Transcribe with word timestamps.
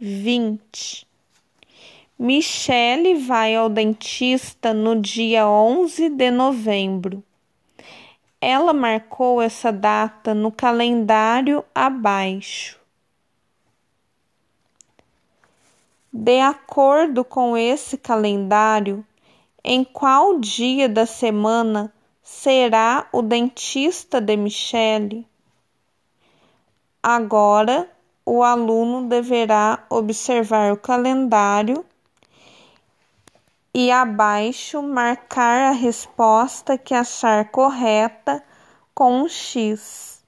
vinte. 0.00 1.06
Michele 2.18 3.16
vai 3.16 3.54
ao 3.54 3.68
dentista 3.68 4.72
no 4.72 4.98
dia 4.98 5.46
onze 5.46 6.08
de 6.08 6.30
novembro. 6.30 7.22
Ela 8.40 8.72
marcou 8.72 9.42
essa 9.42 9.70
data 9.70 10.32
no 10.32 10.50
calendário 10.50 11.62
abaixo. 11.74 12.80
De 16.10 16.40
acordo 16.40 17.22
com 17.22 17.54
esse 17.54 17.98
calendário, 17.98 19.04
em 19.62 19.84
qual 19.84 20.40
dia 20.40 20.88
da 20.88 21.04
semana 21.04 21.92
será 22.22 23.06
o 23.12 23.20
dentista 23.20 24.18
de 24.20 24.36
Michele? 24.36 25.26
Agora, 27.02 27.90
o 28.32 28.44
aluno 28.44 29.08
deverá 29.08 29.84
observar 29.90 30.72
o 30.72 30.76
calendário 30.76 31.84
e 33.74 33.90
abaixo 33.90 34.80
marcar 34.80 35.70
a 35.70 35.70
resposta 35.72 36.78
que 36.78 36.94
achar 36.94 37.50
correta 37.50 38.40
com 38.94 39.22
um 39.22 39.28
X. 39.28 40.19